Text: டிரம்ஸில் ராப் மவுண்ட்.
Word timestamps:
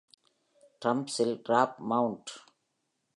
டிரம்ஸில் 0.81 1.35
ராப் 1.43 1.77
மவுண்ட். 1.79 2.31